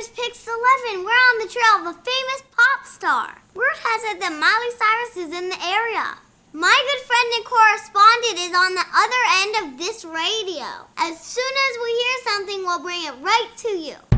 [0.00, 1.04] Piper's Picks 11.
[1.04, 3.42] We're on the trail of a famous pop star.
[3.54, 6.16] Word has it that Miley Cyrus is in the area.
[6.52, 10.88] My good friend and correspondent is on the other end of this radio.
[10.96, 14.09] As soon as we hear something, we'll bring it right to you.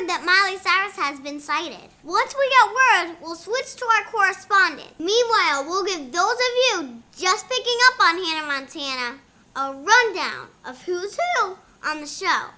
[0.00, 1.90] Word that Miley Cyrus has been sighted.
[2.04, 4.88] Once we get word, we'll switch to our correspondent.
[4.98, 9.18] Meanwhile, we'll give those of you just picking up on Hannah Montana
[9.56, 12.48] a rundown of who's who on the show.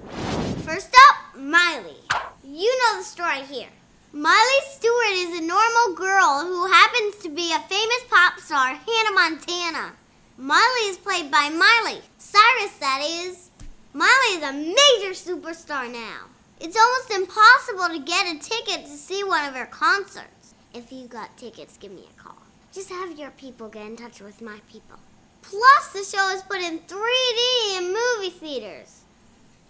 [0.65, 1.97] First up, Miley.
[2.45, 3.71] You know the story here.
[4.13, 9.15] Miley Stewart is a normal girl who happens to be a famous pop star, Hannah
[9.15, 9.93] Montana.
[10.37, 13.51] Miley is played by Miley Cyrus, that is.
[13.95, 16.32] Miley is a major superstar now.
[16.65, 20.55] It's almost impossible to get a ticket to see one of her concerts.
[20.73, 22.39] If you got tickets, give me a call.
[22.73, 24.97] Just have your people get in touch with my people.
[25.43, 29.01] Plus, the show is put in 3D in movie theaters.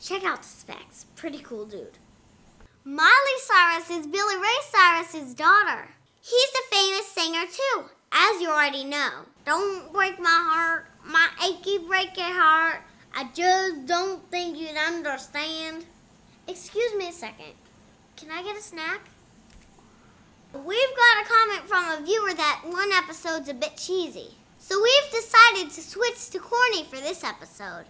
[0.02, 1.06] Check out the specs.
[1.16, 1.96] Pretty cool dude.
[2.84, 5.88] Miley Cyrus is Billy Ray Cyrus's daughter.
[6.20, 9.24] He's a famous singer too, as you already know.
[9.46, 12.82] Don't break my heart, my achy breaky heart.
[13.14, 15.86] I just don't think you'd understand.
[16.48, 17.54] Excuse me a second.
[18.16, 19.00] Can I get a snack?
[20.52, 24.34] We've got a comment from a viewer that one episode's a bit cheesy.
[24.58, 27.84] So we've decided to switch to corny for this episode.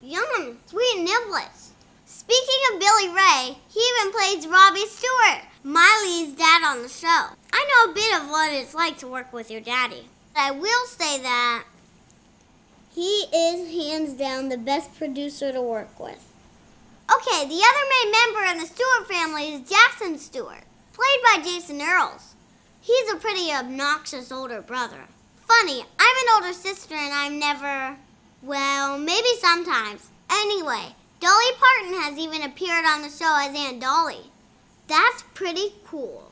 [0.00, 1.70] Yum, sweet niblets.
[2.04, 7.36] Speaking of Billy Ray, he even plays Robbie Stewart, Miley's dad on the show.
[7.52, 10.08] I know a bit of what it's like to work with your daddy.
[10.36, 11.64] I will say that
[13.34, 16.24] is hands down the best producer to work with.
[17.12, 20.62] Okay, the other main member in the Stewart family is Jackson Stewart,
[20.92, 22.34] played by Jason Earles.
[22.80, 25.08] He's a pretty obnoxious older brother.
[25.48, 27.96] Funny, I'm an older sister and I'm never.
[28.42, 30.10] Well, maybe sometimes.
[30.30, 34.30] Anyway, Dolly Parton has even appeared on the show as Aunt Dolly.
[34.86, 36.30] That's pretty cool.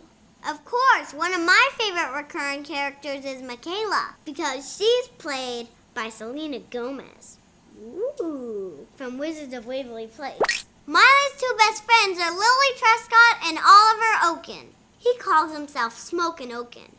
[0.49, 6.59] Of course, one of my favorite recurring characters is Mikayla because she's played by Selena
[6.59, 7.39] Gomez.
[7.81, 10.67] Ooh, from Wizards of Waverly Place.
[10.87, 14.69] Miley's two best friends are Lily Truscott and Oliver Oken.
[14.99, 16.93] He calls himself Smokin' Oken.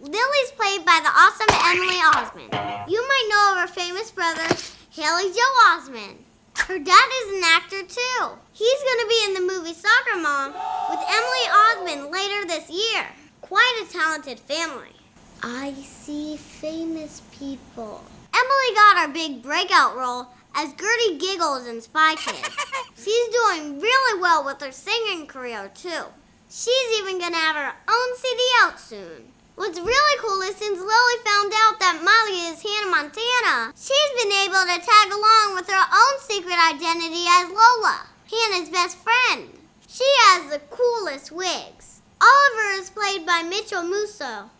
[0.00, 2.88] Lily's played by the awesome Emily Osment.
[2.88, 4.46] You might know of her famous brother,
[4.90, 6.16] Haley Joel Osment.
[6.58, 8.28] Her dad is an actor too.
[8.52, 10.52] He's going to be in the movie Soccer Mom
[10.90, 13.06] with Emily Osment later this year.
[13.40, 14.94] Quite a talented family.
[15.42, 18.02] I see famous people.
[18.36, 22.56] Emily got our big breakout role as Gertie Giggles in Spy Kids.
[23.02, 26.04] She's doing really well with her singing career too.
[26.50, 29.32] She's even gonna have her own CD out soon.
[29.54, 34.32] What's really cool is since Lily found out that Molly is Hannah Montana, she's been
[34.44, 39.48] able to tag along with her own secret identity as Lola, Hannah's best friend.
[39.88, 42.02] She has the coolest wigs.
[42.20, 44.50] Oliver is played by Mitchell Musso.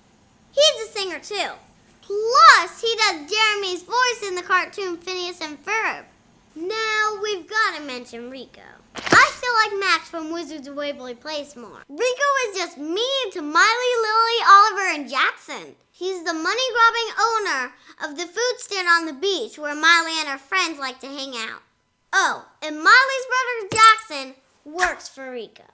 [0.53, 1.53] He's a singer too.
[2.07, 6.05] Plus, he does Jeremy's voice in the cartoon Phineas and Ferb.
[6.55, 8.63] Now, we've got to mention Rico.
[8.95, 11.83] I feel like Max from Wizards of Waverly Place more.
[11.89, 15.75] Rico is just mean to Miley, Lily, Oliver, and Jackson.
[15.91, 17.75] He's the money grubbing owner
[18.05, 21.35] of the food stand on the beach where Miley and her friends like to hang
[21.35, 21.63] out.
[22.13, 24.35] Oh, and Miley's brother Jackson
[24.65, 25.65] works for Rico.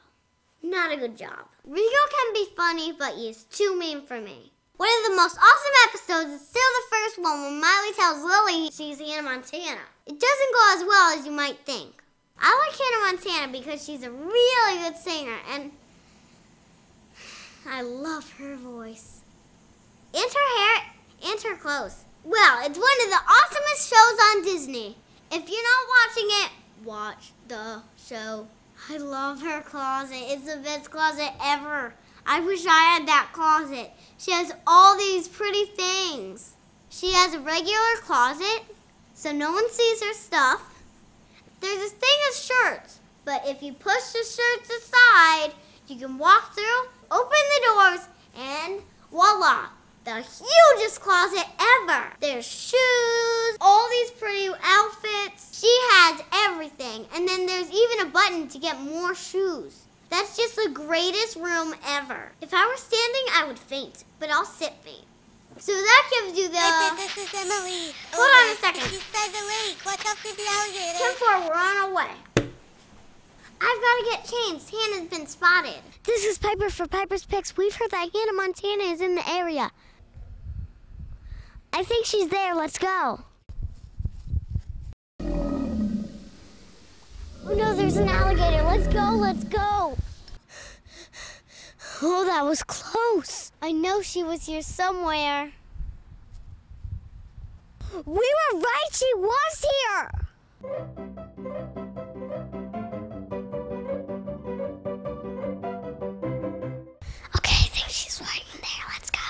[0.62, 1.46] Not a good job.
[1.66, 4.52] Rico can be funny, but he's too mean for me.
[4.82, 8.68] One of the most awesome episodes is still the first one when Miley tells Lily
[8.72, 9.78] she's Hannah Montana.
[10.06, 12.02] It doesn't go as well as you might think.
[12.36, 15.70] I like Hannah Montana because she's a really good singer and
[17.64, 19.20] I love her voice.
[20.12, 20.92] And her hair
[21.30, 22.04] and her clothes.
[22.24, 24.96] Well, it's one of the awesomest shows on Disney.
[25.30, 26.50] If you're not watching it,
[26.84, 28.48] watch the show.
[28.90, 30.16] I love her closet.
[30.22, 31.94] It's the best closet ever.
[32.26, 33.90] I wish I had that closet.
[34.18, 36.54] She has all these pretty things.
[36.88, 38.62] She has a regular closet,
[39.14, 40.82] so no one sees her stuff.
[41.60, 45.52] There's this thing of shirts, but if you push the shirts aside,
[45.88, 49.68] you can walk through, open the doors, and voila!
[50.04, 52.12] The hugest closet ever.
[52.20, 55.60] There's shoes, all these pretty outfits.
[55.60, 57.06] She has everything.
[57.14, 59.84] And then there's even a button to get more shoes.
[60.12, 62.32] That's just the greatest room ever.
[62.42, 65.06] If I were standing, I would faint, but I'll sit faint.
[65.58, 67.94] So that gives you the it's Emily.
[68.12, 68.82] Hold on a second.
[68.90, 69.78] She's by the lake.
[69.86, 70.98] Watch out for the alligator.
[70.98, 72.12] 10 4, we're on our way.
[72.36, 74.68] I've got to get changed.
[74.68, 75.80] Hannah's been spotted.
[76.04, 77.56] This is Piper for Piper's Picks.
[77.56, 79.70] We've heard that Hannah Montana is in the area.
[81.72, 82.54] I think she's there.
[82.54, 83.24] Let's go.
[87.44, 88.62] Oh no, there's an alligator.
[88.64, 89.71] Let's go, let's go.
[92.04, 93.52] Oh, that was close.
[93.62, 95.52] I know she was here somewhere.
[97.94, 100.10] We were right, she was here.
[107.36, 108.84] Okay, I think she's right in there.
[108.92, 109.20] Let's go.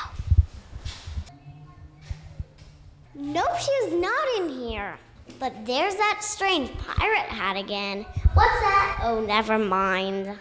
[3.14, 4.96] Nope, she's not in here.
[5.38, 8.06] But there's that strange pirate hat again.
[8.32, 9.00] What's that?
[9.02, 10.38] Oh, never mind.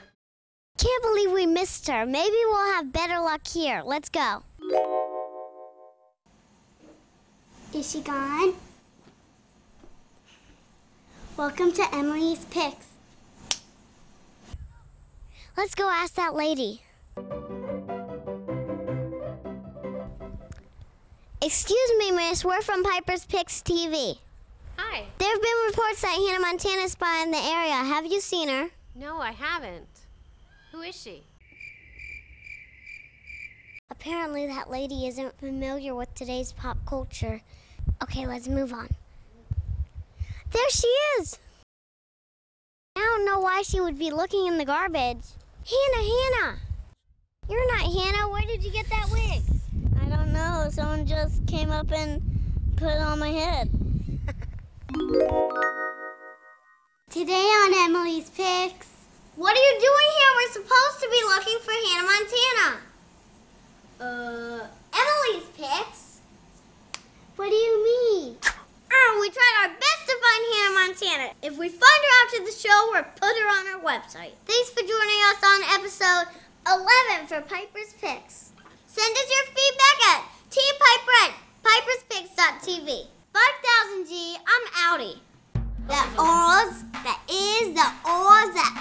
[0.81, 2.07] I can't believe we missed her.
[2.07, 3.83] Maybe we'll have better luck here.
[3.85, 4.41] Let's go.
[7.71, 8.55] Is she gone?
[11.37, 12.87] Welcome to Emily's Picks.
[15.55, 16.81] Let's go ask that lady.
[21.43, 22.43] Excuse me, miss.
[22.43, 24.17] We're from Piper's Picks TV.
[24.77, 25.03] Hi.
[25.19, 27.75] There have been reports that Hannah Montana is spy in the area.
[27.75, 28.71] Have you seen her?
[28.95, 30.00] No, I haven't.
[30.71, 31.23] Who is she?
[33.89, 37.41] Apparently, that lady isn't familiar with today's pop culture.
[38.01, 38.87] Okay, let's move on.
[40.51, 40.87] There she
[41.19, 41.37] is!
[42.95, 45.23] I don't know why she would be looking in the garbage.
[45.65, 46.59] Hannah, Hannah!
[47.49, 48.29] You're not Hannah.
[48.29, 49.41] Where did you get that wig?
[50.01, 50.69] I don't know.
[50.71, 52.21] Someone just came up and
[52.77, 53.69] put it on my head.
[57.09, 58.87] Today on Emily's Picks.
[59.35, 60.31] What are you doing here?
[60.35, 62.67] We're supposed to be looking for Hannah Montana.
[63.99, 66.19] Uh, Emily's Picks?
[67.35, 68.37] What do you mean?
[68.93, 71.33] Oh, we tried our best to find Hannah Montana.
[71.41, 74.33] If we find her after the show, we'll put her on our website.
[74.45, 76.29] Thanks for joining us on episode
[76.67, 78.51] 11 for Piper's Picks.
[78.85, 81.33] Send us your feedback at tpiper at
[81.63, 83.07] piperspicks.tv.
[83.33, 85.17] 5000G, I'm outie.
[85.87, 88.80] That Oz, that is, the Oz, that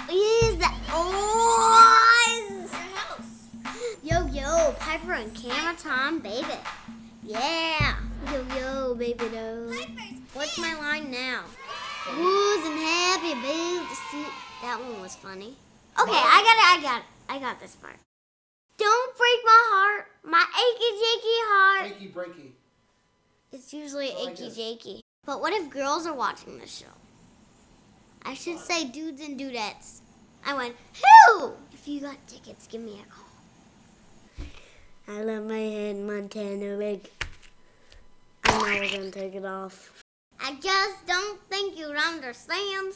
[15.11, 15.55] was funny.
[15.99, 17.05] Okay, I got it, I got it.
[17.27, 17.95] I got this part.
[18.77, 21.89] Don't break my heart, my achy jakey heart.
[21.89, 22.51] Breaky, breaky.
[23.51, 25.01] It's usually I like achy jakey.
[25.25, 26.93] But what if girls are watching this show?
[28.23, 29.99] I should say dudes and dudettes.
[30.45, 30.75] I went,
[31.27, 31.51] who?
[31.73, 33.27] If you got tickets, give me a call.
[35.07, 37.09] I love my head Montana wig.
[38.45, 40.03] I'm never gonna take it off.
[40.39, 42.93] I just don't think you'd understand.